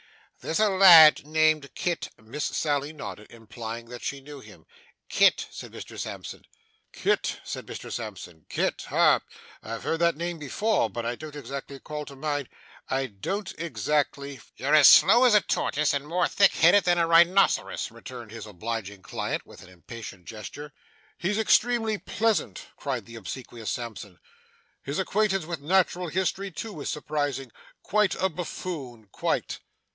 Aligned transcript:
There's 0.41 0.59
a 0.59 0.69
lad 0.69 1.27
named 1.27 1.69
Kit' 1.75 2.09
Miss 2.19 2.45
Sally 2.45 2.91
nodded, 2.91 3.29
implying 3.31 3.89
that 3.89 4.01
she 4.03 4.19
knew 4.19 4.39
of 4.39 4.45
him. 4.45 4.65
'Kit!' 5.07 5.47
said 5.51 5.71
Mr 5.71 5.99
Sampson. 5.99 6.47
'Kit! 6.91 8.81
Ha! 8.87 9.21
I've 9.61 9.83
heard 9.83 9.99
the 9.99 10.11
name 10.13 10.39
before, 10.39 10.89
but 10.89 11.05
I 11.05 11.13
don't 11.15 11.35
exactly 11.35 11.79
call 11.79 12.05
to 12.05 12.15
mind 12.15 12.49
I 12.89 13.05
don't 13.05 13.53
exactly' 13.59 14.39
'You're 14.57 14.73
as 14.73 14.89
slow 14.89 15.25
as 15.25 15.35
a 15.35 15.41
tortoise, 15.41 15.93
and 15.93 16.07
more 16.07 16.27
thick 16.27 16.53
headed 16.55 16.85
than 16.85 16.97
a 16.97 17.05
rhinoceros,' 17.05 17.91
returned 17.91 18.31
his 18.31 18.47
obliging 18.47 19.03
client 19.03 19.45
with 19.45 19.61
an 19.61 19.69
impatient 19.69 20.25
gesture. 20.25 20.73
'He's 21.19 21.37
extremely 21.37 21.99
pleasant!' 21.99 22.65
cried 22.75 23.05
the 23.05 23.13
obsequious 23.17 23.69
Sampson. 23.69 24.17
'His 24.81 24.97
acquaintance 24.97 25.45
with 25.45 25.61
Natural 25.61 26.07
History 26.07 26.49
too 26.49 26.81
is 26.81 26.89
surprising. 26.89 27.51
Quite 27.83 28.15
a 28.15 28.29
Buffoon, 28.29 29.05
quite! 29.11 29.59